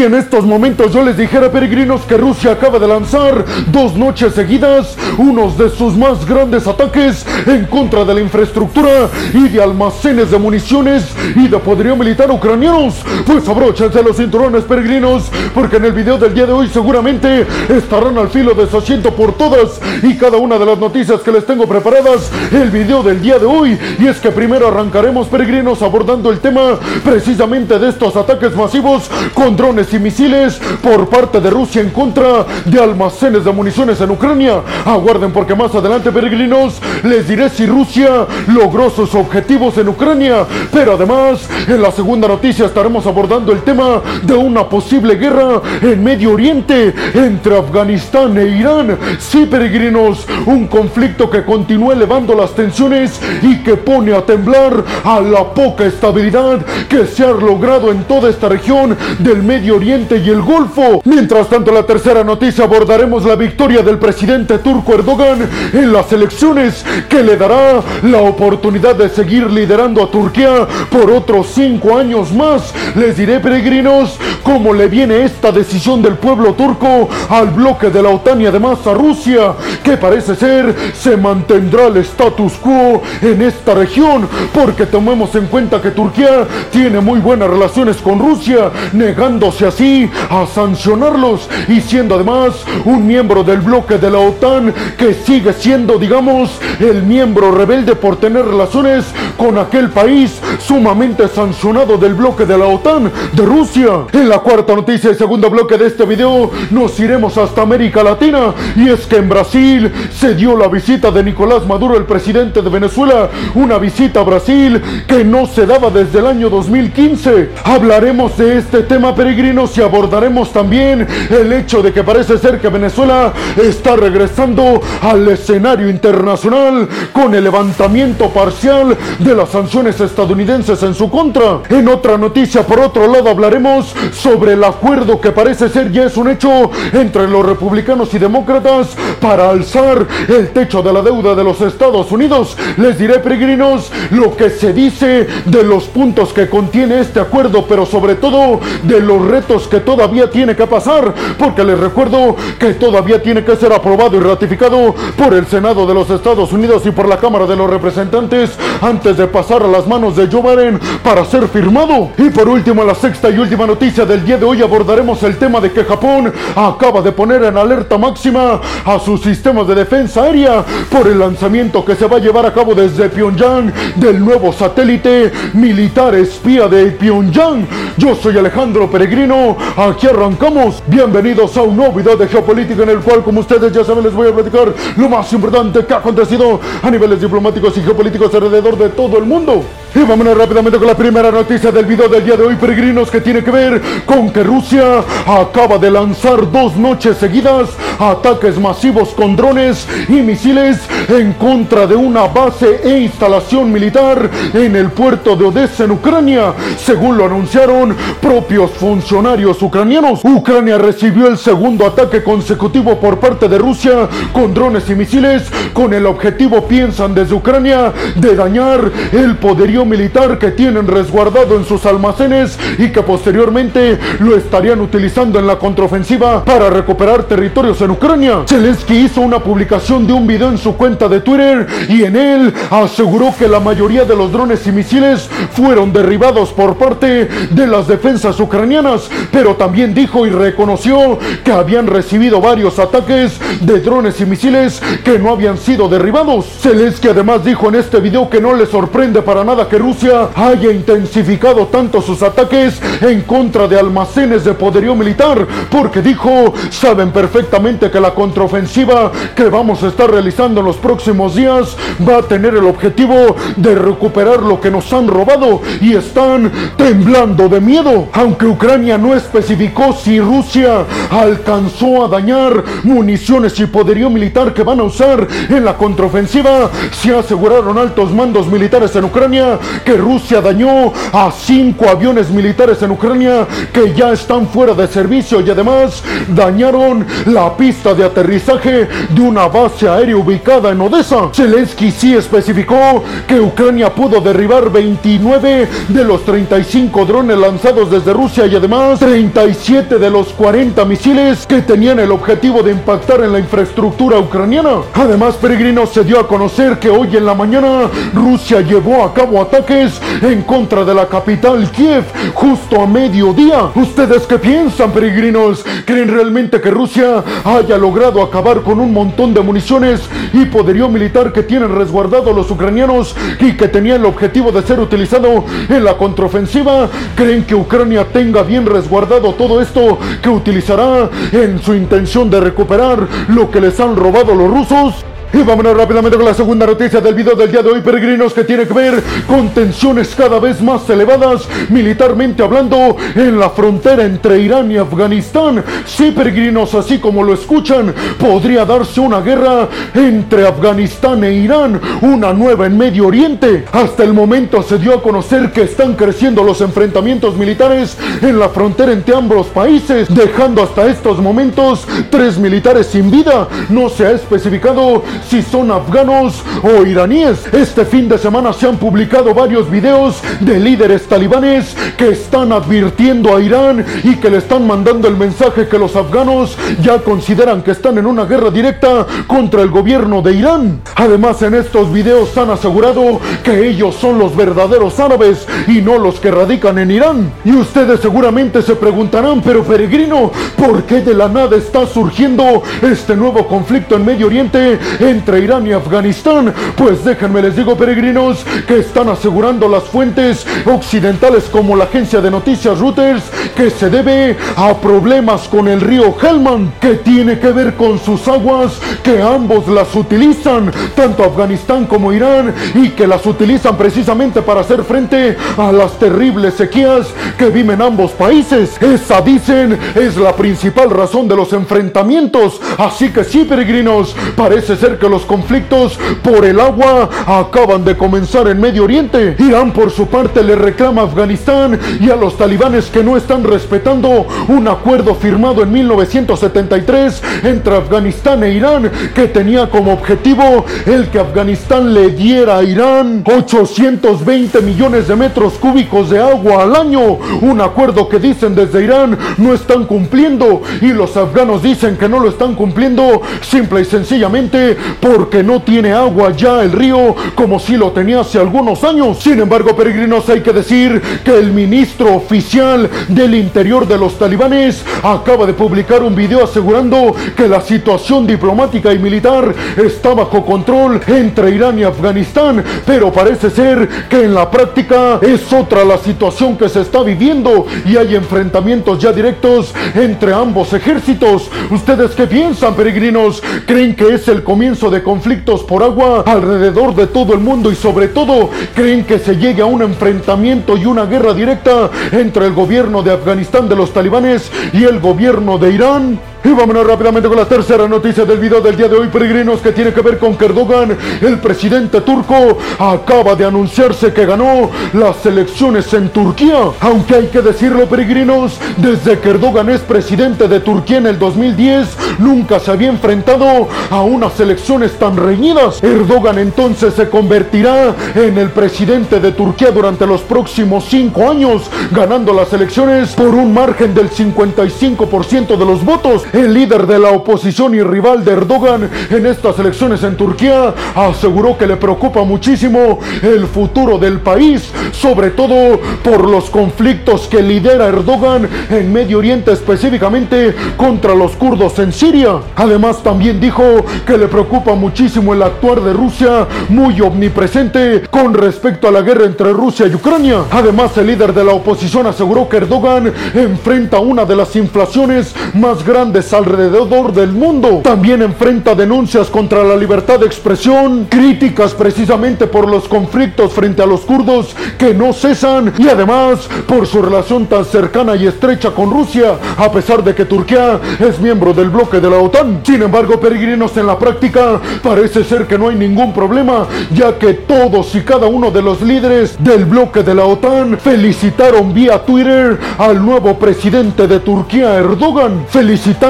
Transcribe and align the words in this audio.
Si 0.00 0.06
en 0.06 0.14
estos 0.14 0.46
momentos 0.46 0.94
yo 0.94 1.02
les 1.02 1.14
dijera, 1.18 1.52
peregrinos, 1.52 2.00
que 2.06 2.16
Rusia 2.16 2.52
acaba 2.52 2.78
de 2.78 2.88
lanzar 2.88 3.44
dos 3.66 3.94
noches 3.96 4.32
seguidas 4.32 4.96
unos 5.18 5.58
de 5.58 5.68
sus 5.68 5.94
más 5.94 6.24
grandes 6.24 6.66
ataques 6.66 7.26
en 7.46 7.66
contra 7.66 8.06
de 8.06 8.14
la 8.14 8.20
infraestructura 8.22 9.10
y 9.34 9.50
de 9.50 9.62
almacenes 9.62 10.30
de 10.30 10.38
municiones 10.38 11.04
y 11.36 11.48
de 11.48 11.58
poderío 11.58 11.96
militar 11.96 12.30
ucranianos, 12.30 12.94
pues 13.26 13.46
abróchense 13.46 14.02
los 14.02 14.16
cinturones, 14.16 14.64
peregrinos, 14.64 15.30
porque 15.54 15.76
en 15.76 15.84
el 15.84 15.92
video 15.92 16.16
del 16.16 16.32
día 16.32 16.46
de 16.46 16.52
hoy 16.52 16.68
seguramente 16.68 17.46
estarán 17.68 18.16
al 18.16 18.30
filo 18.30 18.54
de 18.54 18.68
su 18.68 18.78
asiento 18.78 19.14
por 19.14 19.34
todas 19.34 19.82
y 20.02 20.16
cada 20.16 20.38
una 20.38 20.58
de 20.58 20.64
las 20.64 20.78
noticias 20.78 21.20
que 21.20 21.30
les 21.30 21.44
tengo 21.44 21.66
preparadas 21.66 22.30
el 22.50 22.70
video 22.70 23.02
del 23.02 23.20
día 23.20 23.38
de 23.38 23.44
hoy. 23.44 23.78
Y 23.98 24.06
es 24.06 24.16
que 24.16 24.30
primero 24.30 24.68
arrancaremos, 24.68 25.26
peregrinos, 25.28 25.82
abordando 25.82 26.30
el 26.30 26.40
tema 26.40 26.78
precisamente 27.04 27.78
de 27.78 27.90
estos 27.90 28.16
ataques 28.16 28.56
masivos 28.56 29.10
con 29.34 29.56
drones 29.56 29.89
y 29.92 29.98
misiles 29.98 30.60
por 30.82 31.08
parte 31.08 31.40
de 31.40 31.50
Rusia 31.50 31.82
en 31.82 31.90
contra 31.90 32.46
de 32.64 32.82
almacenes 32.82 33.44
de 33.44 33.52
municiones 33.52 34.00
en 34.00 34.10
Ucrania. 34.10 34.62
Aguarden 34.84 35.32
porque 35.32 35.54
más 35.54 35.74
adelante, 35.74 36.10
peregrinos, 36.12 36.80
les 37.02 37.28
diré 37.28 37.48
si 37.48 37.66
Rusia 37.66 38.26
logró 38.48 38.90
sus 38.90 39.14
objetivos 39.14 39.76
en 39.78 39.88
Ucrania. 39.88 40.46
Pero 40.72 40.94
además, 40.94 41.48
en 41.66 41.82
la 41.82 41.90
segunda 41.90 42.28
noticia 42.28 42.66
estaremos 42.66 43.06
abordando 43.06 43.52
el 43.52 43.62
tema 43.62 44.00
de 44.22 44.34
una 44.34 44.68
posible 44.68 45.16
guerra 45.16 45.60
en 45.82 46.02
Medio 46.02 46.32
Oriente 46.32 46.94
entre 47.14 47.58
Afganistán 47.58 48.38
e 48.38 48.48
Irán. 48.48 48.98
Sí, 49.18 49.46
peregrinos, 49.46 50.26
un 50.46 50.66
conflicto 50.66 51.28
que 51.28 51.44
continúa 51.44 51.94
elevando 51.94 52.34
las 52.34 52.54
tensiones 52.54 53.20
y 53.42 53.58
que 53.58 53.76
pone 53.76 54.14
a 54.14 54.24
temblar 54.24 54.84
a 55.04 55.20
la 55.20 55.52
poca 55.52 55.84
estabilidad 55.84 56.64
que 56.88 57.06
se 57.06 57.24
ha 57.24 57.30
logrado 57.30 57.90
en 57.90 58.04
toda 58.04 58.30
esta 58.30 58.48
región 58.48 58.96
del 59.18 59.42
Medio 59.42 59.76
Oriente 59.76 59.79
y 59.82 60.28
el 60.28 60.42
Golfo. 60.42 61.00
Mientras 61.04 61.48
tanto, 61.48 61.72
la 61.72 61.84
tercera 61.84 62.22
noticia 62.22 62.64
abordaremos 62.64 63.24
la 63.24 63.34
victoria 63.34 63.82
del 63.82 63.98
presidente 63.98 64.58
turco 64.58 64.92
Erdogan 64.92 65.48
en 65.72 65.92
las 65.92 66.12
elecciones 66.12 66.84
que 67.08 67.22
le 67.22 67.36
dará 67.38 67.80
la 68.02 68.18
oportunidad 68.18 68.94
de 68.94 69.08
seguir 69.08 69.50
liderando 69.50 70.02
a 70.02 70.10
Turquía 70.10 70.68
por 70.90 71.10
otros 71.10 71.46
cinco 71.54 71.96
años 71.96 72.30
más. 72.30 72.74
Les 72.94 73.16
diré, 73.16 73.40
peregrinos, 73.40 74.18
cómo 74.42 74.74
le 74.74 74.86
viene 74.88 75.24
esta 75.24 75.50
decisión 75.50 76.02
del 76.02 76.14
pueblo 76.14 76.52
turco 76.52 77.08
al 77.30 77.48
bloque 77.48 77.88
de 77.88 78.02
la 78.02 78.10
OTAN 78.10 78.42
y 78.42 78.46
además 78.46 78.86
a 78.86 78.92
Rusia, 78.92 79.54
que 79.82 79.96
parece 79.96 80.34
ser 80.34 80.74
se 80.92 81.16
mantendrá 81.16 81.86
el 81.86 81.96
status 81.98 82.52
quo 82.54 83.00
en 83.22 83.40
esta 83.40 83.74
región, 83.74 84.28
porque 84.52 84.84
tomemos 84.84 85.34
en 85.36 85.46
cuenta 85.46 85.80
que 85.80 85.90
Turquía 85.90 86.46
tiene 86.70 87.00
muy 87.00 87.20
buenas 87.20 87.48
relaciones 87.48 87.96
con 87.96 88.18
Rusia, 88.18 88.70
negándose 88.92 89.59
así 89.66 90.10
a 90.28 90.46
sancionarlos 90.46 91.48
y 91.68 91.80
siendo 91.80 92.14
además 92.14 92.64
un 92.84 93.06
miembro 93.06 93.44
del 93.44 93.60
bloque 93.60 93.98
de 93.98 94.10
la 94.10 94.18
OTAN 94.18 94.72
que 94.96 95.14
sigue 95.14 95.52
siendo, 95.52 95.98
digamos, 95.98 96.58
el 96.78 97.02
miembro 97.02 97.50
rebelde 97.50 97.94
por 97.96 98.16
tener 98.16 98.44
relaciones 98.44 99.06
con 99.36 99.58
aquel 99.58 99.90
país 99.90 100.40
sumamente 100.58 101.28
sancionado 101.28 101.96
del 101.96 102.14
bloque 102.14 102.46
de 102.46 102.58
la 102.58 102.66
OTAN 102.66 103.10
de 103.32 103.42
Rusia. 103.44 104.06
En 104.12 104.28
la 104.28 104.38
cuarta 104.38 104.74
noticia 104.74 105.10
y 105.10 105.14
segundo 105.14 105.50
bloque 105.50 105.78
de 105.78 105.86
este 105.86 106.04
video 106.04 106.50
nos 106.70 106.98
iremos 107.00 107.36
hasta 107.38 107.62
América 107.62 108.02
Latina 108.02 108.54
y 108.76 108.88
es 108.88 109.06
que 109.06 109.16
en 109.16 109.28
Brasil 109.28 109.92
se 110.12 110.34
dio 110.34 110.56
la 110.56 110.68
visita 110.68 111.10
de 111.10 111.22
Nicolás 111.22 111.66
Maduro, 111.66 111.96
el 111.96 112.04
presidente 112.04 112.62
de 112.62 112.70
Venezuela, 112.70 113.28
una 113.54 113.78
visita 113.78 114.20
a 114.20 114.24
Brasil 114.24 114.80
que 115.06 115.24
no 115.24 115.46
se 115.46 115.66
daba 115.66 115.90
desde 115.90 116.18
el 116.18 116.26
año 116.26 116.50
2015. 116.50 117.50
Hablaremos 117.64 118.36
de 118.36 118.58
este 118.58 118.82
tema 118.82 119.14
y 119.50 119.80
abordaremos 119.80 120.52
también 120.52 121.04
el 121.28 121.52
hecho 121.52 121.82
de 121.82 121.92
que 121.92 122.04
parece 122.04 122.38
ser 122.38 122.60
que 122.60 122.68
Venezuela 122.68 123.32
está 123.60 123.96
regresando 123.96 124.80
al 125.02 125.26
escenario 125.26 125.90
internacional 125.90 126.88
con 127.12 127.34
el 127.34 127.42
levantamiento 127.42 128.30
parcial 128.30 128.96
de 129.18 129.34
las 129.34 129.48
sanciones 129.48 130.00
estadounidenses 130.00 130.80
en 130.84 130.94
su 130.94 131.10
contra. 131.10 131.62
En 131.68 131.88
otra 131.88 132.16
noticia, 132.16 132.62
por 132.64 132.78
otro 132.78 133.08
lado, 133.08 133.28
hablaremos 133.28 133.92
sobre 134.12 134.52
el 134.52 134.62
acuerdo 134.62 135.20
que 135.20 135.32
parece 135.32 135.68
ser 135.68 135.90
ya 135.90 136.04
es 136.04 136.16
un 136.16 136.28
hecho 136.28 136.70
entre 136.92 137.26
los 137.26 137.44
republicanos 137.44 138.14
y 138.14 138.20
demócratas 138.20 138.90
para 139.20 139.50
alzar 139.50 140.06
el 140.28 140.50
techo 140.50 140.80
de 140.80 140.92
la 140.92 141.02
deuda 141.02 141.34
de 141.34 141.42
los 141.42 141.60
Estados 141.60 142.12
Unidos. 142.12 142.56
Les 142.76 142.96
diré, 142.96 143.18
peregrinos, 143.18 143.90
lo 144.12 144.36
que 144.36 144.48
se 144.48 144.72
dice 144.72 145.26
de 145.44 145.64
los 145.64 145.84
puntos 145.86 146.32
que 146.32 146.48
contiene 146.48 147.00
este 147.00 147.18
acuerdo, 147.18 147.66
pero 147.68 147.84
sobre 147.84 148.14
todo 148.14 148.60
de 148.84 149.00
los 149.00 149.26
retos 149.26 149.39
que 149.70 149.80
todavía 149.80 150.30
tiene 150.30 150.54
que 150.54 150.66
pasar, 150.66 151.14
porque 151.38 151.64
les 151.64 151.78
recuerdo 151.78 152.36
que 152.58 152.74
todavía 152.74 153.22
tiene 153.22 153.44
que 153.44 153.56
ser 153.56 153.72
aprobado 153.72 154.16
y 154.16 154.20
ratificado 154.20 154.94
por 155.16 155.34
el 155.34 155.46
Senado 155.46 155.86
de 155.86 155.94
los 155.94 156.10
Estados 156.10 156.52
Unidos 156.52 156.82
y 156.86 156.90
por 156.90 157.08
la 157.08 157.16
Cámara 157.16 157.46
de 157.46 157.56
los 157.56 157.68
Representantes 157.68 158.50
antes 158.80 159.16
de 159.16 159.26
pasar 159.26 159.62
a 159.62 159.68
las 159.68 159.86
manos 159.86 160.16
de 160.16 160.28
Joe 160.28 160.42
Biden 160.42 160.80
para 161.02 161.24
ser 161.24 161.48
firmado. 161.48 162.10
Y 162.18 162.30
por 162.30 162.48
último, 162.48 162.84
la 162.84 162.94
sexta 162.94 163.30
y 163.30 163.38
última 163.38 163.66
noticia 163.66 164.04
del 164.04 164.24
día 164.24 164.38
de 164.38 164.44
hoy 164.44 164.62
abordaremos 164.62 165.22
el 165.22 165.36
tema 165.36 165.60
de 165.60 165.72
que 165.72 165.84
Japón 165.84 166.32
acaba 166.54 167.02
de 167.02 167.12
poner 167.12 167.42
en 167.44 167.56
alerta 167.56 167.98
máxima 167.98 168.60
a 168.84 168.98
sus 168.98 169.20
sistemas 169.22 169.66
de 169.66 169.74
defensa 169.74 170.22
aérea 170.22 170.64
por 170.90 171.08
el 171.08 171.18
lanzamiento 171.18 171.84
que 171.84 171.96
se 171.96 172.06
va 172.06 172.18
a 172.18 172.20
llevar 172.20 172.46
a 172.46 172.52
cabo 172.52 172.74
desde 172.74 173.08
Pyongyang 173.08 173.72
del 173.96 174.24
nuevo 174.24 174.52
satélite 174.52 175.32
militar 175.54 176.14
espía 176.14 176.68
de 176.68 176.86
Pyongyang. 176.92 177.66
Yo 177.96 178.14
soy 178.14 178.38
Alejandro 178.38 178.90
Peregrino, 178.90 179.29
aquí 179.76 180.08
arrancamos. 180.08 180.82
Bienvenidos 180.88 181.56
a 181.56 181.62
un 181.62 181.76
nuevo 181.76 181.92
video 181.92 182.16
de 182.16 182.26
geopolítica 182.26 182.82
en 182.82 182.88
el 182.88 182.98
cual, 182.98 183.22
como 183.22 183.40
ustedes 183.40 183.72
ya 183.72 183.84
saben, 183.84 184.02
les 184.02 184.12
voy 184.12 184.28
a 184.28 184.32
platicar 184.32 184.74
lo 184.96 185.08
más 185.08 185.32
importante 185.32 185.86
que 185.86 185.94
ha 185.94 185.98
acontecido 185.98 186.58
a 186.82 186.90
niveles 186.90 187.20
diplomáticos 187.20 187.76
y 187.78 187.82
geopolíticos 187.82 188.34
alrededor 188.34 188.76
de 188.76 188.88
todo 188.88 189.18
el 189.18 189.24
mundo. 189.24 189.62
Y 189.94 190.00
vámonos 190.00 190.36
rápidamente 190.36 190.78
con 190.78 190.86
la 190.86 190.96
primera 190.96 191.30
noticia 191.30 191.70
del 191.70 191.84
video 191.84 192.08
del 192.08 192.24
día 192.24 192.36
de 192.36 192.44
hoy, 192.44 192.56
peregrinos, 192.56 193.10
que 193.10 193.20
tiene 193.20 193.42
que 193.44 193.50
ver 193.50 193.80
con 194.04 194.30
que 194.30 194.42
Rusia 194.42 195.04
acaba 195.26 195.78
de 195.78 195.90
lanzar 195.90 196.50
dos 196.50 196.76
noches 196.76 197.16
seguidas 197.16 197.70
ataques 197.98 198.58
masivos 198.58 199.10
con 199.10 199.36
drones 199.36 199.86
y 200.08 200.22
misiles 200.22 200.78
en 201.08 201.34
contra 201.34 201.86
de 201.86 201.94
una 201.94 202.26
base 202.26 202.80
e 202.82 203.00
instalación 203.00 203.70
militar 203.70 204.30
en 204.54 204.74
el 204.74 204.90
puerto 204.90 205.36
de 205.36 205.44
Odessa, 205.44 205.84
en 205.84 205.90
Ucrania, 205.92 206.54
según 206.78 207.16
lo 207.16 207.26
anunciaron 207.26 207.96
propios 208.20 208.70
funcionarios 208.72 209.19
ucranianos. 209.60 210.24
Ucrania 210.24 210.78
recibió 210.78 211.26
el 211.26 211.36
segundo 211.36 211.86
ataque 211.86 212.22
consecutivo 212.22 212.98
por 212.98 213.18
parte 213.18 213.48
de 213.48 213.58
Rusia 213.58 214.08
con 214.32 214.54
drones 214.54 214.88
y 214.88 214.94
misiles 214.94 215.50
con 215.74 215.92
el 215.92 216.06
objetivo, 216.06 216.66
piensan 216.66 217.14
desde 217.14 217.34
Ucrania, 217.34 217.92
de 218.16 218.34
dañar 218.34 218.90
el 219.12 219.36
poderío 219.36 219.84
militar 219.84 220.38
que 220.38 220.50
tienen 220.50 220.86
resguardado 220.86 221.56
en 221.56 221.64
sus 221.64 221.84
almacenes 221.86 222.58
y 222.78 222.88
que 222.88 223.02
posteriormente 223.02 223.98
lo 224.20 224.36
estarían 224.36 224.80
utilizando 224.80 225.38
en 225.38 225.46
la 225.46 225.58
contraofensiva 225.58 226.44
para 226.44 226.70
recuperar 226.70 227.24
territorios 227.24 227.80
en 227.82 227.90
Ucrania. 227.90 228.44
Zelensky 228.46 229.04
hizo 229.04 229.20
una 229.20 229.40
publicación 229.40 230.06
de 230.06 230.12
un 230.12 230.26
video 230.26 230.48
en 230.48 230.58
su 230.58 230.76
cuenta 230.76 231.08
de 231.08 231.20
Twitter 231.20 231.66
y 231.88 232.04
en 232.04 232.16
él 232.16 232.54
aseguró 232.70 233.34
que 233.38 233.48
la 233.48 233.60
mayoría 233.60 234.04
de 234.04 234.16
los 234.16 234.32
drones 234.32 234.66
y 234.66 234.72
misiles 234.72 235.28
fueron 235.52 235.92
derribados 235.92 236.50
por 236.52 236.76
parte 236.76 237.28
de 237.50 237.66
las 237.66 237.86
defensas 237.86 238.40
ucranianas, 238.40 239.09
pero 239.30 239.56
también 239.56 239.94
dijo 239.94 240.26
y 240.26 240.30
reconoció 240.30 241.18
que 241.44 241.52
habían 241.52 241.86
recibido 241.86 242.40
varios 242.40 242.78
ataques 242.78 243.40
de 243.60 243.80
drones 243.80 244.20
y 244.20 244.26
misiles 244.26 244.82
que 245.04 245.18
no 245.18 245.30
habían 245.30 245.58
sido 245.58 245.88
derribados. 245.88 246.46
Zelensky 246.60 247.08
además 247.08 247.44
dijo 247.44 247.68
en 247.68 247.76
este 247.76 248.00
video 248.00 248.28
que 248.28 248.40
no 248.40 248.54
le 248.54 248.66
sorprende 248.66 249.22
para 249.22 249.44
nada 249.44 249.68
que 249.68 249.78
Rusia 249.78 250.28
haya 250.34 250.72
intensificado 250.72 251.66
tanto 251.66 252.02
sus 252.02 252.22
ataques 252.22 252.80
en 253.00 253.22
contra 253.22 253.66
de 253.68 253.78
almacenes 253.78 254.44
de 254.44 254.54
poderío 254.54 254.94
militar, 254.94 255.46
porque 255.70 256.02
dijo, 256.02 256.52
saben 256.70 257.10
perfectamente 257.10 257.90
que 257.90 258.00
la 258.00 258.14
contraofensiva 258.14 259.12
que 259.34 259.44
vamos 259.44 259.82
a 259.82 259.88
estar 259.88 260.10
realizando 260.10 260.60
en 260.60 260.66
los 260.66 260.76
próximos 260.76 261.34
días 261.34 261.76
va 262.06 262.18
a 262.18 262.22
tener 262.22 262.54
el 262.54 262.64
objetivo 262.64 263.36
de 263.56 263.74
recuperar 263.74 264.42
lo 264.42 264.60
que 264.60 264.70
nos 264.70 264.92
han 264.92 265.08
robado 265.08 265.60
y 265.80 265.94
están 265.94 266.50
temblando 266.76 267.48
de 267.48 267.60
miedo. 267.60 268.08
Aunque 268.12 268.46
Ucrania 268.46 268.98
no 269.00 269.14
especificó 269.14 269.92
si 269.92 270.20
Rusia 270.20 270.84
alcanzó 271.10 272.04
a 272.04 272.08
dañar 272.08 272.62
municiones 272.84 273.58
y 273.58 273.66
poderío 273.66 274.10
militar 274.10 274.54
que 274.54 274.62
van 274.62 274.80
a 274.80 274.84
usar 274.84 275.26
en 275.48 275.64
la 275.64 275.76
contraofensiva, 275.76 276.70
se 276.92 277.16
aseguraron 277.16 277.78
altos 277.78 278.12
mandos 278.12 278.46
militares 278.46 278.94
en 278.96 279.04
Ucrania 279.04 279.58
que 279.84 279.96
Rusia 279.96 280.40
dañó 280.40 280.92
a 281.12 281.30
cinco 281.30 281.88
aviones 281.88 282.30
militares 282.30 282.82
en 282.82 282.90
Ucrania 282.90 283.46
que 283.72 283.94
ya 283.94 284.12
están 284.12 284.48
fuera 284.48 284.74
de 284.74 284.86
servicio 284.86 285.40
y 285.40 285.50
además 285.50 286.02
dañaron 286.28 287.06
la 287.26 287.56
pista 287.56 287.94
de 287.94 288.04
aterrizaje 288.04 288.88
de 289.08 289.20
una 289.20 289.48
base 289.48 289.88
aérea 289.88 290.16
ubicada 290.16 290.70
en 290.70 290.80
Odessa. 290.80 291.30
Zelensky 291.32 291.90
sí 291.90 292.14
especificó 292.14 293.02
que 293.26 293.40
Ucrania 293.40 293.94
pudo 293.94 294.20
derribar 294.20 294.70
29 294.70 295.68
de 295.88 296.04
los 296.04 296.24
35 296.24 297.04
drones 297.04 297.38
lanzados 297.38 297.90
desde 297.90 298.12
Rusia 298.12 298.46
y 298.46 298.56
además 298.90 299.08
37 299.08 299.98
de 299.98 300.10
los 300.10 300.28
40 300.32 300.84
misiles 300.84 301.46
que 301.46 301.62
tenían 301.62 302.00
el 302.00 302.10
objetivo 302.10 302.62
de 302.62 302.72
impactar 302.72 303.22
en 303.22 303.32
la 303.32 303.38
infraestructura 303.38 304.18
ucraniana. 304.18 304.78
Además, 304.94 305.36
Peregrino 305.36 305.86
se 305.86 306.02
dio 306.02 306.18
a 306.18 306.26
conocer 306.26 306.78
que 306.78 306.90
hoy 306.90 307.16
en 307.16 307.24
la 307.24 307.34
mañana 307.34 307.88
Rusia 308.12 308.62
llevó 308.62 309.04
a 309.04 309.14
cabo 309.14 309.40
ataques 309.40 310.00
en 310.22 310.42
contra 310.42 310.84
de 310.84 310.94
la 310.94 311.06
capital 311.06 311.70
Kiev 311.70 312.04
justo 312.34 312.80
a 312.80 312.86
mediodía. 312.86 313.70
¿Ustedes 313.74 314.26
qué 314.26 314.38
piensan, 314.38 314.90
peregrinos? 314.90 315.64
¿Creen 315.84 316.08
realmente 316.08 316.60
que 316.60 316.70
Rusia 316.70 317.22
haya 317.44 317.78
logrado 317.78 318.22
acabar 318.22 318.62
con 318.62 318.80
un 318.80 318.92
montón 318.92 319.34
de 319.34 319.40
municiones 319.40 320.00
y 320.32 320.46
poderío 320.46 320.88
militar 320.88 321.32
que 321.32 321.44
tienen 321.44 321.76
resguardado 321.76 322.32
los 322.32 322.50
ucranianos 322.50 323.14
y 323.38 323.52
que 323.52 323.68
tenía 323.68 323.96
el 323.96 324.04
objetivo 324.04 324.50
de 324.50 324.62
ser 324.62 324.80
utilizado 324.80 325.44
en 325.68 325.84
la 325.84 325.96
contraofensiva? 325.96 326.88
¿Creen 327.14 327.44
que 327.44 327.54
Ucrania 327.54 328.06
tenga 328.12 328.42
bien 328.42 328.66
resguardado 328.70 329.34
todo 329.34 329.60
esto 329.60 329.98
que 330.22 330.28
utilizará 330.28 331.10
en 331.32 331.60
su 331.60 331.74
intención 331.74 332.30
de 332.30 332.40
recuperar 332.40 333.06
lo 333.28 333.50
que 333.50 333.60
les 333.60 333.78
han 333.80 333.96
robado 333.96 334.34
los 334.34 334.50
rusos? 334.50 335.04
Y 335.32 335.42
vámonos 335.42 335.76
rápidamente 335.76 336.16
con 336.16 336.26
la 336.26 336.34
segunda 336.34 336.66
noticia 336.66 337.00
del 337.00 337.14
video 337.14 337.36
del 337.36 337.52
día 337.52 337.62
de 337.62 337.70
hoy, 337.70 337.80
peregrinos, 337.82 338.34
que 338.34 338.42
tiene 338.42 338.66
que 338.66 338.74
ver 338.74 339.00
con 339.28 339.48
tensiones 339.50 340.12
cada 340.16 340.40
vez 340.40 340.60
más 340.60 340.90
elevadas, 340.90 341.48
militarmente 341.68 342.42
hablando, 342.42 342.96
en 343.14 343.38
la 343.38 343.50
frontera 343.50 344.04
entre 344.04 344.40
Irán 344.40 344.72
y 344.72 344.76
Afganistán. 344.76 345.64
Sí, 345.86 346.10
peregrinos, 346.10 346.74
así 346.74 346.98
como 346.98 347.22
lo 347.22 347.32
escuchan, 347.32 347.94
podría 348.18 348.64
darse 348.64 349.00
una 349.00 349.20
guerra 349.20 349.68
entre 349.94 350.48
Afganistán 350.48 351.22
e 351.22 351.32
Irán, 351.32 351.80
una 352.00 352.32
nueva 352.32 352.66
en 352.66 352.76
Medio 352.76 353.06
Oriente. 353.06 353.64
Hasta 353.70 354.02
el 354.02 354.12
momento 354.12 354.64
se 354.64 354.78
dio 354.78 354.94
a 354.94 355.02
conocer 355.02 355.52
que 355.52 355.62
están 355.62 355.94
creciendo 355.94 356.42
los 356.42 356.60
enfrentamientos 356.60 357.36
militares 357.36 357.96
en 358.20 358.36
la 358.36 358.48
frontera 358.48 358.92
entre 358.92 359.14
ambos 359.14 359.46
países, 359.46 360.12
dejando 360.12 360.64
hasta 360.64 360.86
estos 360.86 361.20
momentos 361.20 361.86
tres 362.10 362.36
militares 362.36 362.88
sin 362.88 363.12
vida. 363.12 363.46
No 363.68 363.88
se 363.88 364.06
ha 364.06 364.10
especificado 364.10 365.04
si 365.28 365.42
son 365.42 365.70
afganos 365.70 366.42
o 366.62 366.84
iraníes. 366.84 367.46
Este 367.52 367.84
fin 367.84 368.08
de 368.08 368.18
semana 368.18 368.52
se 368.52 368.66
han 368.66 368.76
publicado 368.76 369.34
varios 369.34 369.70
videos 369.70 370.22
de 370.40 370.58
líderes 370.58 371.06
talibanes 371.06 371.76
que 371.96 372.10
están 372.10 372.52
advirtiendo 372.52 373.36
a 373.36 373.40
Irán 373.40 373.84
y 374.04 374.16
que 374.16 374.30
le 374.30 374.38
están 374.38 374.66
mandando 374.66 375.08
el 375.08 375.16
mensaje 375.16 375.68
que 375.68 375.78
los 375.78 375.96
afganos 375.96 376.56
ya 376.82 376.98
consideran 376.98 377.62
que 377.62 377.72
están 377.72 377.98
en 377.98 378.06
una 378.06 378.24
guerra 378.24 378.50
directa 378.50 379.06
contra 379.26 379.62
el 379.62 379.70
gobierno 379.70 380.22
de 380.22 380.34
Irán. 380.34 380.80
Además, 380.96 381.42
en 381.42 381.54
estos 381.54 381.92
videos 381.92 382.36
han 382.36 382.50
asegurado 382.50 383.20
que 383.44 383.68
ellos 383.68 383.94
son 383.94 384.18
los 384.18 384.36
verdaderos 384.36 384.98
árabes 385.00 385.46
y 385.66 385.80
no 385.80 385.98
los 385.98 386.20
que 386.20 386.30
radican 386.30 386.78
en 386.78 386.90
Irán. 386.90 387.32
Y 387.44 387.52
ustedes 387.52 388.00
seguramente 388.00 388.62
se 388.62 388.74
preguntarán, 388.76 389.42
pero 389.42 389.62
peregrino, 389.62 390.30
¿por 390.56 390.84
qué 390.84 391.00
de 391.00 391.14
la 391.14 391.28
nada 391.28 391.56
está 391.56 391.86
surgiendo 391.86 392.62
este 392.82 393.16
nuevo 393.16 393.46
conflicto 393.46 393.96
en 393.96 394.04
Medio 394.04 394.26
Oriente 394.26 394.78
entre 395.10 395.40
Irán 395.40 395.66
y 395.66 395.72
Afganistán. 395.72 396.54
Pues 396.76 397.04
déjenme 397.04 397.42
les 397.42 397.56
digo 397.56 397.76
peregrinos 397.76 398.44
que 398.66 398.78
están 398.78 399.08
asegurando 399.08 399.68
las 399.68 399.84
fuentes 399.84 400.46
occidentales 400.64 401.44
como 401.44 401.76
la 401.76 401.84
agencia 401.84 402.20
de 402.20 402.30
noticias 402.30 402.78
Reuters 402.78 403.24
que 403.56 403.70
se 403.70 403.90
debe 403.90 404.36
a 404.56 404.74
problemas 404.74 405.48
con 405.48 405.68
el 405.68 405.80
río 405.80 406.14
Helmand 406.20 406.78
que 406.78 406.94
tiene 406.94 407.38
que 407.38 407.52
ver 407.52 407.74
con 407.74 407.98
sus 407.98 408.26
aguas 408.28 408.78
que 409.02 409.20
ambos 409.20 409.66
las 409.68 409.94
utilizan, 409.94 410.70
tanto 410.94 411.24
Afganistán 411.24 411.86
como 411.86 412.12
Irán 412.12 412.54
y 412.74 412.90
que 412.90 413.06
las 413.06 413.26
utilizan 413.26 413.76
precisamente 413.76 414.42
para 414.42 414.60
hacer 414.60 414.84
frente 414.84 415.36
a 415.56 415.72
las 415.72 415.98
terribles 415.98 416.54
sequías 416.54 417.08
que 417.36 417.50
viven 417.50 417.82
ambos 417.82 418.12
países. 418.12 418.80
Esa 418.80 419.20
dicen 419.20 419.78
es 419.94 420.16
la 420.16 420.34
principal 420.34 420.90
razón 420.90 421.26
de 421.26 421.36
los 421.36 421.52
enfrentamientos. 421.52 422.60
Así 422.78 423.10
que 423.10 423.24
sí, 423.24 423.44
peregrinos, 423.44 424.14
parece 424.36 424.76
ser 424.76 424.98
que 425.00 425.08
los 425.08 425.24
conflictos 425.24 425.98
por 426.22 426.44
el 426.44 426.60
agua 426.60 427.08
acaban 427.26 427.84
de 427.84 427.96
comenzar 427.96 428.46
en 428.48 428.60
Medio 428.60 428.84
Oriente. 428.84 429.34
Irán 429.38 429.72
por 429.72 429.90
su 429.90 430.06
parte 430.06 430.44
le 430.44 430.54
reclama 430.54 431.02
a 431.02 431.06
Afganistán 431.06 431.80
y 431.98 432.10
a 432.10 432.16
los 432.16 432.36
talibanes 432.36 432.86
que 432.86 433.02
no 433.02 433.16
están 433.16 433.42
respetando 433.42 434.26
un 434.48 434.68
acuerdo 434.68 435.14
firmado 435.14 435.62
en 435.62 435.72
1973 435.72 437.22
entre 437.44 437.76
Afganistán 437.76 438.44
e 438.44 438.52
Irán 438.52 438.90
que 439.14 439.26
tenía 439.26 439.68
como 439.70 439.92
objetivo 439.92 440.64
el 440.86 441.08
que 441.08 441.18
Afganistán 441.18 441.94
le 441.94 442.10
diera 442.10 442.58
a 442.58 442.62
Irán 442.62 443.24
820 443.24 444.60
millones 444.60 445.08
de 445.08 445.16
metros 445.16 445.54
cúbicos 445.54 446.10
de 446.10 446.20
agua 446.20 446.62
al 446.62 446.76
año. 446.76 447.18
Un 447.40 447.60
acuerdo 447.60 448.08
que 448.08 448.18
dicen 448.18 448.54
desde 448.54 448.84
Irán 448.84 449.18
no 449.38 449.54
están 449.54 449.86
cumpliendo 449.86 450.62
y 450.82 450.88
los 450.88 451.16
afganos 451.16 451.62
dicen 451.62 451.96
que 451.96 452.08
no 452.08 452.20
lo 452.20 452.28
están 452.28 452.54
cumpliendo 452.54 453.22
simple 453.40 453.80
y 453.80 453.84
sencillamente 453.86 454.76
porque 455.00 455.42
no 455.42 455.62
tiene 455.62 455.92
agua 455.92 456.32
ya 456.36 456.62
el 456.62 456.72
río 456.72 457.14
como 457.34 457.58
si 457.58 457.76
lo 457.76 457.92
tenía 457.92 458.20
hace 458.20 458.38
algunos 458.38 458.82
años. 458.84 459.18
Sin 459.20 459.40
embargo, 459.40 459.76
peregrinos, 459.76 460.28
hay 460.28 460.40
que 460.40 460.52
decir 460.52 461.00
que 461.24 461.36
el 461.36 461.52
ministro 461.52 462.14
oficial 462.14 462.88
del 463.08 463.34
interior 463.34 463.86
de 463.86 463.98
los 463.98 464.18
talibanes 464.18 464.84
acaba 465.02 465.46
de 465.46 465.52
publicar 465.52 466.02
un 466.02 466.14
video 466.14 466.44
asegurando 466.44 467.14
que 467.36 467.48
la 467.48 467.60
situación 467.60 468.26
diplomática 468.26 468.92
y 468.92 468.98
militar 468.98 469.54
está 469.76 470.14
bajo 470.14 470.44
control 470.44 471.00
entre 471.06 471.50
Irán 471.50 471.78
y 471.78 471.84
Afganistán, 471.84 472.64
pero 472.86 473.12
parece 473.12 473.50
ser 473.50 473.88
que 474.08 474.24
en 474.24 474.34
la 474.34 474.50
práctica 474.50 475.18
es 475.22 475.52
otra 475.52 475.84
la 475.84 475.98
situación 475.98 476.56
que 476.56 476.68
se 476.68 476.80
está 476.80 477.02
viviendo 477.02 477.66
y 477.84 477.96
hay 477.96 478.14
enfrentamientos 478.14 478.98
ya 478.98 479.12
directos 479.12 479.74
entre 479.94 480.32
ambos 480.32 480.72
ejércitos. 480.72 481.50
¿Ustedes 481.70 482.12
qué 482.12 482.26
piensan, 482.26 482.74
peregrinos? 482.74 483.42
¿Creen 483.66 483.94
que 483.94 484.14
es 484.14 484.28
el 484.28 484.42
comienzo 484.42 484.69
de 484.70 485.02
conflictos 485.02 485.64
por 485.64 485.82
agua 485.82 486.22
alrededor 486.24 486.94
de 486.94 487.08
todo 487.08 487.34
el 487.34 487.40
mundo 487.40 487.72
y 487.72 487.74
sobre 487.74 488.06
todo 488.06 488.50
creen 488.72 489.04
que 489.04 489.18
se 489.18 489.34
llegue 489.34 489.62
a 489.62 489.66
un 489.66 489.82
enfrentamiento 489.82 490.76
y 490.76 490.86
una 490.86 491.06
guerra 491.06 491.34
directa 491.34 491.90
entre 492.12 492.46
el 492.46 492.54
gobierno 492.54 493.02
de 493.02 493.12
Afganistán 493.12 493.68
de 493.68 493.74
los 493.74 493.92
talibanes 493.92 494.48
y 494.72 494.84
el 494.84 495.00
gobierno 495.00 495.58
de 495.58 495.72
Irán. 495.72 496.29
Y 496.42 496.48
vámonos 496.52 496.86
rápidamente 496.86 497.28
con 497.28 497.36
la 497.36 497.44
tercera 497.44 497.86
noticia 497.86 498.24
del 498.24 498.38
video 498.38 498.62
del 498.62 498.74
día 498.74 498.88
de 498.88 498.96
hoy, 498.96 499.08
peregrinos, 499.08 499.60
que 499.60 499.72
tiene 499.72 499.92
que 499.92 500.00
ver 500.00 500.18
con 500.18 500.36
que 500.36 500.46
Erdogan, 500.46 500.96
el 501.20 501.38
presidente 501.38 502.00
turco, 502.00 502.56
acaba 502.78 503.34
de 503.34 503.44
anunciarse 503.44 504.14
que 504.14 504.24
ganó 504.24 504.70
las 504.94 505.26
elecciones 505.26 505.92
en 505.92 506.08
Turquía. 506.08 506.58
Aunque 506.80 507.16
hay 507.16 507.26
que 507.26 507.42
decirlo, 507.42 507.86
peregrinos, 507.86 508.58
desde 508.78 509.18
que 509.18 509.30
Erdogan 509.30 509.68
es 509.68 509.82
presidente 509.82 510.48
de 510.48 510.60
Turquía 510.60 510.96
en 510.96 511.08
el 511.08 511.18
2010, 511.18 511.88
nunca 512.18 512.58
se 512.58 512.70
había 512.70 512.88
enfrentado 512.88 513.68
a 513.90 514.00
unas 514.00 514.40
elecciones 514.40 514.98
tan 514.98 515.18
reñidas. 515.18 515.82
Erdogan 515.82 516.38
entonces 516.38 516.94
se 516.94 517.10
convertirá 517.10 517.94
en 518.14 518.38
el 518.38 518.48
presidente 518.48 519.20
de 519.20 519.32
Turquía 519.32 519.72
durante 519.72 520.06
los 520.06 520.22
próximos 520.22 520.86
cinco 520.88 521.28
años, 521.28 521.70
ganando 521.90 522.32
las 522.32 522.50
elecciones 522.54 523.12
por 523.12 523.28
un 523.34 523.52
margen 523.52 523.92
del 523.92 524.08
55% 524.10 525.58
de 525.58 525.66
los 525.66 525.84
votos. 525.84 526.24
El 526.32 526.54
líder 526.54 526.86
de 526.86 526.98
la 526.98 527.10
oposición 527.10 527.74
y 527.74 527.82
rival 527.82 528.24
de 528.24 528.32
Erdogan 528.32 528.88
en 529.10 529.26
estas 529.26 529.58
elecciones 529.58 530.02
en 530.04 530.16
Turquía 530.16 530.72
aseguró 530.94 531.58
que 531.58 531.66
le 531.66 531.76
preocupa 531.76 532.22
muchísimo 532.22 533.00
el 533.22 533.46
futuro 533.46 533.98
del 533.98 534.20
país, 534.20 534.70
sobre 534.92 535.30
todo 535.30 535.80
por 536.04 536.28
los 536.28 536.48
conflictos 536.50 537.26
que 537.26 537.42
lidera 537.42 537.88
Erdogan 537.88 538.48
en 538.70 538.92
Medio 538.92 539.18
Oriente, 539.18 539.52
específicamente 539.52 540.54
contra 540.76 541.14
los 541.14 541.32
kurdos 541.32 541.78
en 541.80 541.92
Siria. 541.92 542.36
Además, 542.54 543.02
también 543.02 543.40
dijo 543.40 543.62
que 544.06 544.16
le 544.16 544.28
preocupa 544.28 544.74
muchísimo 544.74 545.34
el 545.34 545.42
actuar 545.42 545.80
de 545.80 545.92
Rusia, 545.92 546.46
muy 546.68 547.00
omnipresente 547.00 548.02
con 548.10 548.34
respecto 548.34 548.86
a 548.86 548.92
la 548.92 549.02
guerra 549.02 549.24
entre 549.24 549.52
Rusia 549.52 549.86
y 549.88 549.94
Ucrania. 549.94 550.44
Además, 550.50 550.96
el 550.96 551.08
líder 551.08 551.34
de 551.34 551.44
la 551.44 551.54
oposición 551.54 552.06
aseguró 552.06 552.48
que 552.48 552.58
Erdogan 552.58 553.12
enfrenta 553.34 553.98
una 553.98 554.24
de 554.24 554.36
las 554.36 554.54
inflaciones 554.54 555.34
más 555.54 555.84
grandes 555.84 556.19
alrededor 556.32 557.12
del 557.12 557.32
mundo. 557.32 557.80
También 557.82 558.22
enfrenta 558.22 558.74
denuncias 558.74 559.28
contra 559.28 559.64
la 559.64 559.76
libertad 559.76 560.20
de 560.20 560.26
expresión, 560.26 561.06
críticas 561.08 561.74
precisamente 561.74 562.46
por 562.46 562.68
los 562.68 562.86
conflictos 562.88 563.52
frente 563.52 563.82
a 563.82 563.86
los 563.86 564.02
kurdos 564.02 564.54
que 564.78 564.94
no 564.94 565.12
cesan 565.12 565.72
y 565.78 565.88
además 565.88 566.48
por 566.66 566.86
su 566.86 567.02
relación 567.02 567.46
tan 567.46 567.64
cercana 567.64 568.16
y 568.16 568.26
estrecha 568.26 568.70
con 568.70 568.90
Rusia, 568.90 569.34
a 569.56 569.70
pesar 569.72 570.04
de 570.04 570.14
que 570.14 570.24
Turquía 570.24 570.80
es 570.98 571.18
miembro 571.20 571.52
del 571.52 571.70
bloque 571.70 572.00
de 572.00 572.10
la 572.10 572.18
OTAN. 572.18 572.60
Sin 572.64 572.82
embargo, 572.82 573.18
peregrinos 573.18 573.76
en 573.76 573.86
la 573.86 573.98
práctica, 573.98 574.60
parece 574.82 575.24
ser 575.24 575.46
que 575.46 575.58
no 575.58 575.68
hay 575.68 575.76
ningún 575.76 576.12
problema, 576.12 576.66
ya 576.92 577.18
que 577.18 577.34
todos 577.34 577.94
y 577.94 578.00
cada 578.02 578.26
uno 578.26 578.50
de 578.50 578.62
los 578.62 578.82
líderes 578.82 579.36
del 579.42 579.64
bloque 579.64 580.02
de 580.02 580.14
la 580.14 580.24
OTAN 580.24 580.78
felicitaron 580.78 581.72
vía 581.72 582.04
Twitter 582.04 582.58
al 582.78 583.04
nuevo 583.04 583.38
presidente 583.38 584.06
de 584.06 584.20
Turquía, 584.20 584.74
Erdogan, 584.74 585.46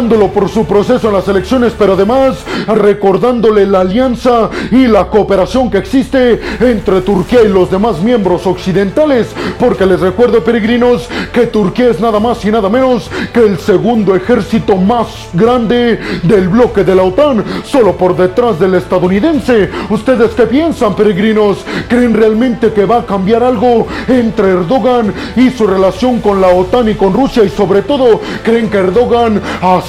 felicitándolo 0.01 0.33
por 0.33 0.49
su 0.49 0.65
proceso 0.65 1.09
en 1.09 1.15
las 1.15 1.29
elecciones, 1.29 1.75
pero 1.79 1.93
además 1.93 2.39
recordándole 2.67 3.67
la 3.67 3.81
alianza 3.81 4.49
y 4.71 4.87
la 4.87 5.09
cooperación 5.09 5.71
que 5.71 5.79
existe 5.79 6.41
entre 6.61 7.03
Turquía 7.03 7.43
y 7.43 7.49
los 7.49 7.71
demás 7.71 8.01
miembros 8.01 8.47
occidentales, 8.47 9.29
porque 9.59 9.85
les 9.85 10.01
recuerdo 10.01 10.43
peregrinos 10.43 11.09
que 11.33 11.47
Turquía 11.47 11.91
es 11.91 12.01
nada 12.01 12.19
más 12.19 12.43
y 12.45 12.51
nada 12.51 12.69
menos 12.71 13.11
que 13.33 13.41
el 13.41 13.59
segundo 13.59 14.15
ejército 14.17 14.77
más 14.77 15.29
grande 15.35 15.99
del 16.23 16.49
bloque 16.49 16.83
de 16.83 16.95
la 16.95 17.03
OTAN, 17.03 17.45
solo 17.65 17.97
por 17.97 18.17
detrás 18.17 18.59
del 18.59 18.75
estadounidense. 18.77 19.69
¿Ustedes 19.91 20.31
qué 20.33 20.47
piensan 20.47 20.95
peregrinos? 20.95 21.59
¿Creen 21.89 22.15
realmente 22.15 22.73
que 22.73 22.87
va 22.87 23.01
a 23.01 23.07
cambiar 23.07 23.43
algo 23.43 23.87
entre 24.09 24.51
Erdogan 24.51 25.13
y 25.37 25.51
su 25.51 25.67
relación 25.67 26.21
con 26.21 26.41
la 26.41 26.49
OTAN 26.49 26.89
y 26.89 26.95
con 26.95 27.13
Rusia? 27.13 27.45
Y 27.45 27.51
sobre 27.51 27.83
todo, 27.83 28.21
¿creen 28.43 28.71
que 28.71 28.79
Erdogan 28.79 29.41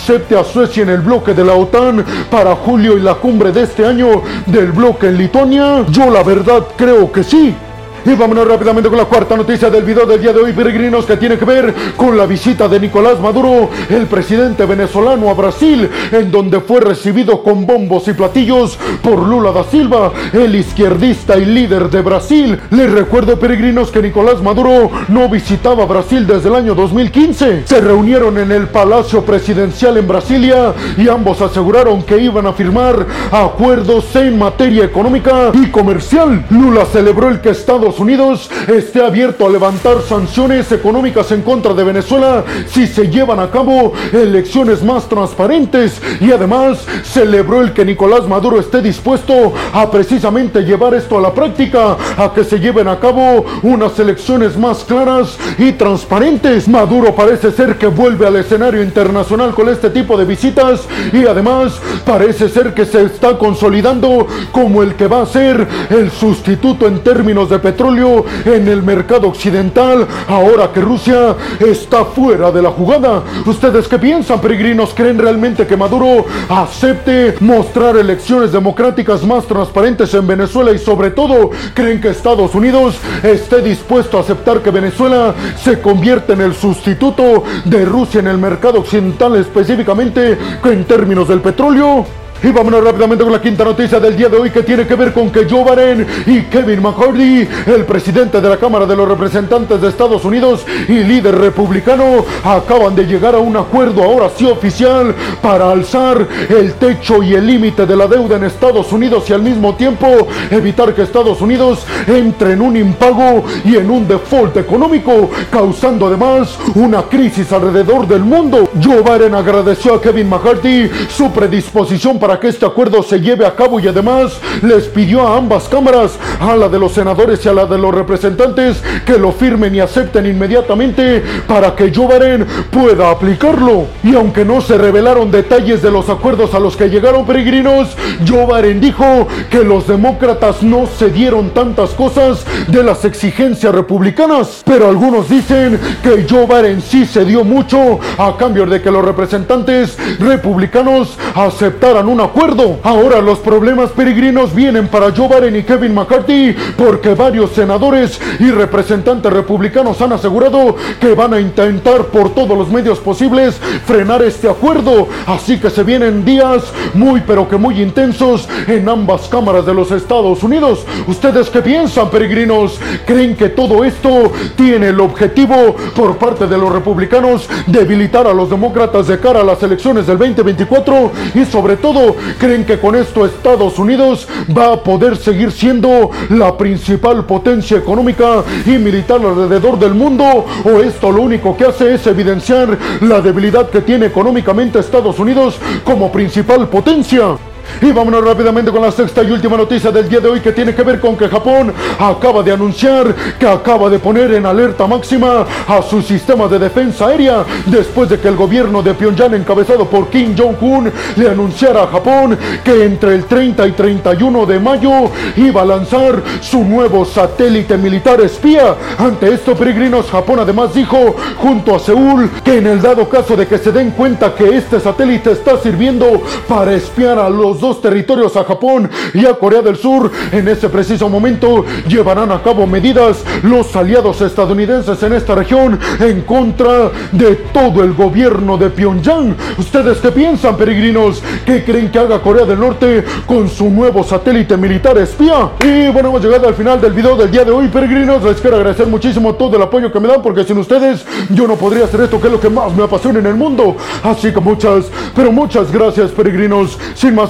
acepte 0.01 0.35
a 0.35 0.43
Suecia 0.43 0.81
en 0.81 0.89
el 0.89 1.01
bloque 1.01 1.35
de 1.35 1.45
la 1.45 1.53
OTAN 1.53 2.03
para 2.31 2.55
julio 2.55 2.97
y 2.97 3.01
la 3.01 3.13
cumbre 3.13 3.51
de 3.51 3.63
este 3.63 3.85
año 3.85 4.23
del 4.47 4.71
bloque 4.71 5.07
en 5.07 5.17
Lituania? 5.17 5.85
Yo 5.91 6.09
la 6.09 6.23
verdad 6.23 6.65
creo 6.75 7.11
que 7.11 7.23
sí. 7.23 7.55
Y 8.03 8.15
vámonos 8.15 8.47
rápidamente 8.47 8.89
con 8.89 8.97
la 8.97 9.05
cuarta 9.05 9.37
noticia 9.37 9.69
del 9.69 9.83
video 9.83 10.07
del 10.07 10.19
día 10.19 10.33
de 10.33 10.39
hoy, 10.39 10.53
peregrinos, 10.53 11.05
que 11.05 11.17
tiene 11.17 11.37
que 11.37 11.45
ver 11.45 11.73
con 11.95 12.17
la 12.17 12.25
visita 12.25 12.67
de 12.67 12.79
Nicolás 12.79 13.19
Maduro, 13.19 13.69
el 13.89 14.07
presidente 14.07 14.65
venezolano, 14.65 15.29
a 15.29 15.35
Brasil, 15.35 15.87
en 16.11 16.31
donde 16.31 16.61
fue 16.61 16.79
recibido 16.79 17.43
con 17.43 17.67
bombos 17.67 18.07
y 18.07 18.13
platillos 18.13 18.79
por 19.03 19.19
Lula 19.19 19.51
da 19.51 19.63
Silva, 19.65 20.11
el 20.33 20.55
izquierdista 20.55 21.37
y 21.37 21.45
líder 21.45 21.91
de 21.91 22.01
Brasil. 22.01 22.59
Les 22.71 22.91
recuerdo, 22.91 23.37
peregrinos, 23.37 23.91
que 23.91 24.01
Nicolás 24.01 24.41
Maduro 24.41 24.89
no 25.09 25.29
visitaba 25.29 25.85
Brasil 25.85 26.25
desde 26.25 26.49
el 26.49 26.55
año 26.55 26.73
2015. 26.73 27.67
Se 27.67 27.81
reunieron 27.81 28.39
en 28.39 28.51
el 28.51 28.67
Palacio 28.67 29.23
Presidencial 29.23 29.97
en 29.97 30.07
Brasilia 30.07 30.73
y 30.97 31.07
ambos 31.07 31.39
aseguraron 31.41 32.01
que 32.01 32.17
iban 32.17 32.47
a 32.47 32.53
firmar 32.53 33.05
acuerdos 33.31 34.15
en 34.15 34.39
materia 34.39 34.85
económica 34.85 35.51
y 35.53 35.67
comercial. 35.69 36.45
Lula 36.49 36.85
celebró 36.85 37.29
el 37.29 37.41
que 37.41 37.51
Estados 37.51 37.90
Unidos 37.99 38.49
esté 38.67 39.03
abierto 39.03 39.45
a 39.45 39.49
levantar 39.49 40.01
sanciones 40.01 40.71
económicas 40.71 41.31
en 41.31 41.41
contra 41.41 41.73
de 41.73 41.83
Venezuela 41.83 42.43
si 42.67 42.87
se 42.87 43.09
llevan 43.09 43.39
a 43.39 43.51
cabo 43.51 43.93
elecciones 44.13 44.83
más 44.83 45.07
transparentes 45.09 46.01
y 46.19 46.31
además 46.31 46.85
celebró 47.03 47.61
el 47.61 47.73
que 47.73 47.85
Nicolás 47.85 48.27
Maduro 48.27 48.59
esté 48.59 48.81
dispuesto 48.81 49.53
a 49.73 49.89
precisamente 49.91 50.61
llevar 50.61 50.93
esto 50.93 51.17
a 51.17 51.21
la 51.21 51.33
práctica, 51.33 51.97
a 52.17 52.33
que 52.33 52.43
se 52.43 52.59
lleven 52.59 52.87
a 52.87 52.99
cabo 52.99 53.45
unas 53.63 53.97
elecciones 53.99 54.57
más 54.57 54.83
claras 54.83 55.37
y 55.57 55.73
transparentes. 55.73 56.67
Maduro 56.67 57.13
parece 57.15 57.51
ser 57.51 57.77
que 57.77 57.87
vuelve 57.87 58.27
al 58.27 58.35
escenario 58.37 58.81
internacional 58.83 59.53
con 59.53 59.69
este 59.69 59.89
tipo 59.89 60.17
de 60.17 60.25
visitas 60.25 60.87
y 61.11 61.25
además 61.25 61.73
parece 62.05 62.49
ser 62.49 62.73
que 62.73 62.85
se 62.85 63.03
está 63.03 63.37
consolidando 63.37 64.27
como 64.51 64.83
el 64.83 64.95
que 64.95 65.07
va 65.07 65.23
a 65.23 65.25
ser 65.25 65.67
el 65.89 66.11
sustituto 66.11 66.87
en 66.87 66.99
términos 66.99 67.49
de 67.49 67.59
petróleo 67.59 67.80
en 67.81 68.67
el 68.67 68.83
mercado 68.83 69.27
occidental 69.27 70.07
ahora 70.27 70.71
que 70.71 70.81
Rusia 70.81 71.35
está 71.59 72.05
fuera 72.05 72.51
de 72.51 72.61
la 72.61 72.69
jugada. 72.69 73.23
¿Ustedes 73.45 73.87
qué 73.87 73.97
piensan, 73.97 74.39
peregrinos? 74.39 74.93
¿Creen 74.93 75.17
realmente 75.17 75.65
que 75.65 75.75
Maduro 75.75 76.25
acepte 76.47 77.35
mostrar 77.39 77.97
elecciones 77.97 78.51
democráticas 78.51 79.23
más 79.23 79.47
transparentes 79.47 80.13
en 80.13 80.27
Venezuela 80.27 80.71
y 80.71 80.77
sobre 80.77 81.09
todo 81.09 81.49
creen 81.73 81.99
que 81.99 82.09
Estados 82.09 82.53
Unidos 82.53 82.97
esté 83.23 83.61
dispuesto 83.61 84.17
a 84.17 84.21
aceptar 84.21 84.59
que 84.59 84.69
Venezuela 84.69 85.33
se 85.61 85.81
convierta 85.81 86.33
en 86.33 86.41
el 86.41 86.53
sustituto 86.53 87.43
de 87.65 87.83
Rusia 87.83 88.19
en 88.19 88.27
el 88.27 88.37
mercado 88.37 88.79
occidental 88.79 89.37
específicamente 89.37 90.37
en 90.63 90.85
términos 90.85 91.27
del 91.27 91.41
petróleo? 91.41 92.20
Y 92.43 92.47
vámonos 92.51 92.83
rápidamente 92.83 93.23
con 93.23 93.31
la 93.31 93.39
quinta 93.39 93.63
noticia 93.63 93.99
del 93.99 94.17
día 94.17 94.27
de 94.27 94.37
hoy 94.37 94.49
que 94.49 94.63
tiene 94.63 94.87
que 94.87 94.95
ver 94.95 95.13
con 95.13 95.29
que 95.29 95.47
Joe 95.47 95.63
Biden 95.63 96.07
y 96.25 96.41
Kevin 96.45 96.81
McCarthy, 96.81 97.47
el 97.67 97.85
presidente 97.85 98.41
de 98.41 98.49
la 98.49 98.57
Cámara 98.57 98.87
de 98.87 98.95
los 98.95 99.07
Representantes 99.07 99.79
de 99.79 99.89
Estados 99.89 100.25
Unidos 100.25 100.65
y 100.87 101.03
líder 101.03 101.37
republicano, 101.37 102.25
acaban 102.43 102.95
de 102.95 103.05
llegar 103.05 103.35
a 103.35 103.39
un 103.39 103.55
acuerdo 103.57 104.03
ahora 104.03 104.31
sí 104.35 104.45
oficial 104.45 105.13
para 105.39 105.69
alzar 105.69 106.27
el 106.49 106.73
techo 106.73 107.21
y 107.21 107.35
el 107.35 107.45
límite 107.45 107.85
de 107.85 107.95
la 107.95 108.07
deuda 108.07 108.37
en 108.37 108.45
Estados 108.45 108.91
Unidos 108.91 109.29
y 109.29 109.33
al 109.33 109.43
mismo 109.43 109.75
tiempo 109.75 110.07
evitar 110.49 110.95
que 110.95 111.03
Estados 111.03 111.41
Unidos 111.41 111.85
entre 112.07 112.53
en 112.53 112.61
un 112.61 112.75
impago 112.75 113.43
y 113.63 113.75
en 113.75 113.87
un 113.87 114.07
default 114.07 114.57
económico, 114.57 115.29
causando 115.51 116.07
además 116.07 116.57
una 116.73 117.03
crisis 117.03 117.51
alrededor 117.51 118.07
del 118.07 118.21
mundo. 118.21 118.67
Joe 118.83 119.03
Biden 119.03 119.35
agradeció 119.35 119.93
a 119.93 120.01
Kevin 120.01 120.27
McCarthy 120.27 120.89
su 121.07 121.31
predisposición 121.31 122.17
para 122.17 122.30
que 122.39 122.47
este 122.47 122.65
acuerdo 122.65 123.03
se 123.03 123.19
lleve 123.19 123.45
a 123.45 123.55
cabo 123.55 123.79
y 123.79 123.87
además 123.87 124.39
les 124.61 124.85
pidió 124.85 125.27
a 125.27 125.37
ambas 125.37 125.67
cámaras, 125.67 126.17
a 126.39 126.55
la 126.55 126.69
de 126.69 126.79
los 126.79 126.93
senadores 126.93 127.45
y 127.45 127.49
a 127.49 127.53
la 127.53 127.65
de 127.65 127.77
los 127.77 127.93
representantes, 127.93 128.81
que 129.05 129.17
lo 129.17 129.31
firmen 129.31 129.75
y 129.75 129.79
acepten 129.79 130.25
inmediatamente 130.25 131.23
para 131.47 131.75
que 131.75 131.91
Joe 131.93 132.07
Biden 132.07 132.45
pueda 132.71 133.11
aplicarlo. 133.11 133.87
Y 134.03 134.15
aunque 134.15 134.45
no 134.45 134.61
se 134.61 134.77
revelaron 134.77 135.31
detalles 135.31 135.81
de 135.81 135.91
los 135.91 136.09
acuerdos 136.09 136.53
a 136.53 136.59
los 136.59 136.75
que 136.77 136.89
llegaron 136.89 137.25
peregrinos, 137.25 137.89
Joe 138.27 138.45
Biden 138.45 138.81
dijo 138.81 139.27
que 139.49 139.63
los 139.63 139.87
demócratas 139.87 140.63
no 140.63 140.85
cedieron 140.87 141.49
tantas 141.51 141.91
cosas 141.91 142.45
de 142.67 142.83
las 142.83 143.05
exigencias 143.05 143.73
republicanas, 143.73 144.61
pero 144.65 144.87
algunos 144.87 145.29
dicen 145.29 145.79
que 146.01 146.25
Joe 146.29 146.45
Biden 146.45 146.81
sí 146.81 147.05
cedió 147.05 147.43
mucho 147.43 147.99
a 148.17 148.35
cambio 148.37 148.65
de 148.65 148.81
que 148.81 148.91
los 148.91 149.03
representantes 149.03 149.97
republicanos 150.19 151.17
aceptaran 151.35 152.07
un 152.07 152.20
acuerdo. 152.21 152.79
Ahora 152.83 153.21
los 153.21 153.39
problemas 153.39 153.91
peregrinos 153.91 154.53
vienen 154.55 154.87
para 154.87 155.11
Joe 155.11 155.27
Biden 155.27 155.55
y 155.55 155.63
Kevin 155.63 155.93
McCarthy 155.93 156.55
porque 156.77 157.13
varios 157.13 157.51
senadores 157.51 158.19
y 158.39 158.51
representantes 158.51 159.31
republicanos 159.31 160.01
han 160.01 160.13
asegurado 160.13 160.75
que 160.99 161.13
van 161.13 161.33
a 161.33 161.39
intentar 161.39 162.05
por 162.05 162.33
todos 162.33 162.57
los 162.57 162.69
medios 162.69 162.99
posibles 162.99 163.59
frenar 163.85 164.21
este 164.21 164.49
acuerdo. 164.49 165.07
Así 165.25 165.59
que 165.59 165.69
se 165.69 165.83
vienen 165.83 166.23
días 166.23 166.63
muy 166.93 167.21
pero 167.21 167.47
que 167.47 167.57
muy 167.57 167.81
intensos 167.81 168.47
en 168.67 168.87
ambas 168.87 169.27
cámaras 169.27 169.65
de 169.65 169.73
los 169.73 169.91
Estados 169.91 170.43
Unidos. 170.43 170.85
¿Ustedes 171.07 171.49
qué 171.49 171.61
piensan, 171.61 172.09
peregrinos? 172.09 172.79
¿Creen 173.05 173.35
que 173.35 173.49
todo 173.49 173.83
esto 173.83 174.31
tiene 174.55 174.89
el 174.89 174.99
objetivo 174.99 175.75
por 175.95 176.17
parte 176.17 176.47
de 176.47 176.57
los 176.57 176.71
republicanos 176.71 177.49
debilitar 177.67 178.27
a 178.27 178.33
los 178.33 178.49
demócratas 178.49 179.07
de 179.07 179.19
cara 179.19 179.41
a 179.41 179.43
las 179.43 179.61
elecciones 179.63 180.07
del 180.07 180.17
2024 180.17 181.11
y 181.35 181.45
sobre 181.45 181.77
todo 181.77 182.10
creen 182.37 182.65
que 182.65 182.79
con 182.79 182.95
esto 182.95 183.25
Estados 183.25 183.79
Unidos 183.79 184.27
va 184.55 184.73
a 184.73 184.83
poder 184.83 185.17
seguir 185.17 185.51
siendo 185.51 186.11
la 186.29 186.57
principal 186.57 187.25
potencia 187.25 187.77
económica 187.77 188.43
y 188.65 188.71
militar 188.71 189.21
alrededor 189.21 189.77
del 189.79 189.93
mundo 189.93 190.45
o 190.63 190.69
esto 190.81 191.11
lo 191.11 191.21
único 191.21 191.55
que 191.55 191.65
hace 191.65 191.95
es 191.95 192.07
evidenciar 192.07 192.77
la 193.01 193.21
debilidad 193.21 193.69
que 193.69 193.81
tiene 193.81 194.07
económicamente 194.07 194.79
Estados 194.79 195.19
Unidos 195.19 195.57
como 195.83 196.11
principal 196.11 196.67
potencia. 196.69 197.50
Y 197.79 197.91
vámonos 197.91 198.23
rápidamente 198.23 198.71
con 198.71 198.81
la 198.81 198.91
sexta 198.91 199.23
y 199.23 199.31
última 199.31 199.57
noticia 199.57 199.91
del 199.91 200.09
día 200.09 200.19
de 200.19 200.29
hoy 200.29 200.39
que 200.39 200.51
tiene 200.51 200.75
que 200.75 200.83
ver 200.83 200.99
con 200.99 201.15
que 201.15 201.29
Japón 201.29 201.73
acaba 201.99 202.43
de 202.43 202.51
anunciar 202.51 203.15
que 203.39 203.47
acaba 203.47 203.89
de 203.89 203.99
poner 203.99 204.33
en 204.33 204.45
alerta 204.45 204.87
máxima 204.87 205.45
a 205.67 205.81
su 205.81 206.01
sistema 206.01 206.47
de 206.47 206.59
defensa 206.59 207.07
aérea 207.07 207.45
después 207.65 208.09
de 208.09 208.19
que 208.19 208.27
el 208.27 208.35
gobierno 208.35 208.81
de 208.81 208.93
Pyongyang 208.93 209.33
encabezado 209.33 209.85
por 209.85 210.09
Kim 210.09 210.35
Jong-un 210.37 210.91
le 211.15 211.29
anunciara 211.29 211.83
a 211.83 211.87
Japón 211.87 212.37
que 212.63 212.83
entre 212.83 213.15
el 213.15 213.25
30 213.25 213.67
y 213.67 213.71
31 213.71 214.45
de 214.45 214.59
mayo 214.59 215.11
iba 215.37 215.61
a 215.61 215.65
lanzar 215.65 216.21
su 216.41 216.63
nuevo 216.63 217.05
satélite 217.05 217.77
militar 217.77 218.21
espía. 218.21 218.75
Ante 218.97 219.33
esto, 219.33 219.55
peregrinos, 219.55 220.09
Japón 220.09 220.39
además 220.39 220.73
dijo 220.73 221.15
junto 221.37 221.75
a 221.75 221.79
Seúl 221.79 222.29
que 222.43 222.57
en 222.57 222.67
el 222.67 222.81
dado 222.81 223.07
caso 223.09 223.35
de 223.35 223.47
que 223.47 223.57
se 223.57 223.71
den 223.71 223.91
cuenta 223.91 224.33
que 224.35 224.55
este 224.55 224.79
satélite 224.79 225.31
está 225.31 225.57
sirviendo 225.57 226.21
para 226.47 226.73
espiar 226.73 227.19
a 227.19 227.29
los 227.29 227.60
dos 227.61 227.81
territorios 227.81 228.35
a 228.35 228.43
Japón 228.43 228.89
y 229.13 229.25
a 229.25 229.35
Corea 229.35 229.61
del 229.61 229.77
Sur. 229.77 230.11
En 230.31 230.47
ese 230.47 230.67
preciso 230.67 231.07
momento 231.07 231.63
llevarán 231.87 232.31
a 232.31 232.41
cabo 232.41 232.67
medidas 232.67 233.23
los 233.43 233.75
aliados 233.75 234.19
estadounidenses 234.21 235.01
en 235.03 235.13
esta 235.13 235.35
región 235.35 235.79
en 235.99 236.21
contra 236.21 236.91
de 237.11 237.35
todo 237.53 237.83
el 237.83 237.93
gobierno 237.93 238.57
de 238.57 238.69
Pyongyang. 238.69 239.35
¿Ustedes 239.57 239.99
qué 239.99 240.11
piensan, 240.11 240.57
peregrinos? 240.57 241.21
¿Qué 241.45 241.63
creen 241.63 241.91
que 241.91 241.99
haga 241.99 242.21
Corea 242.21 242.45
del 242.45 242.59
Norte 242.59 243.03
con 243.25 243.47
su 243.49 243.69
nuevo 243.69 244.03
satélite 244.03 244.57
militar 244.57 244.97
espía? 244.97 245.51
Y 245.63 245.89
bueno, 245.89 246.09
hemos 246.09 246.23
llegado 246.23 246.47
al 246.47 246.55
final 246.55 246.81
del 246.81 246.93
video 246.93 247.15
del 247.15 247.31
día 247.31 247.45
de 247.45 247.51
hoy, 247.51 247.67
peregrinos. 247.67 248.23
Les 248.23 248.41
quiero 248.41 248.57
agradecer 248.57 248.87
muchísimo 248.87 249.35
todo 249.35 249.55
el 249.55 249.61
apoyo 249.61 249.91
que 249.91 249.99
me 249.99 250.07
dan 250.07 250.21
porque 250.21 250.43
sin 250.43 250.57
ustedes 250.57 251.05
yo 251.29 251.47
no 251.47 251.55
podría 251.55 251.85
hacer 251.85 252.01
esto 252.01 252.19
que 252.19 252.27
es 252.27 252.33
lo 252.33 252.39
que 252.39 252.49
más 252.49 252.73
me 252.73 252.83
apasiona 252.83 253.19
en 253.19 253.27
el 253.27 253.35
mundo. 253.35 253.75
Así 254.03 254.31
que 254.31 254.39
muchas, 254.39 254.85
pero 255.15 255.31
muchas 255.31 255.71
gracias, 255.71 256.11
peregrinos. 256.11 256.77
Sin 256.95 257.15
más 257.15 257.29